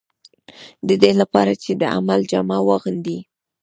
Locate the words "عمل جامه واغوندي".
1.95-3.19